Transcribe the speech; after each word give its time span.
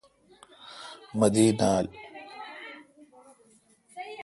مہ 1.17 1.27
دی 1.33 1.45
نال۔ 1.59 1.85